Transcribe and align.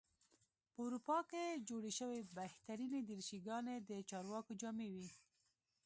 په 0.73 0.79
اروپا 0.87 1.17
کې 1.29 1.59
جوړې 1.69 1.91
شوې 1.99 2.19
بهترینې 2.37 2.99
دریشي 3.07 3.39
ګانې 3.47 3.75
د 3.89 3.91
چارواکو 4.09 4.53
جامې 4.61 4.89
وې. 4.93 5.07